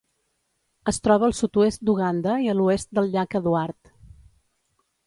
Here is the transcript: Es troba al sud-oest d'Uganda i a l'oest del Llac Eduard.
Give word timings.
Es 0.91 0.99
troba 1.07 1.27
al 1.31 1.35
sud-oest 1.41 1.85
d'Uganda 1.91 2.39
i 2.47 2.51
a 2.55 2.59
l'oest 2.61 2.93
del 3.01 3.13
Llac 3.13 3.39
Eduard. 3.43 3.97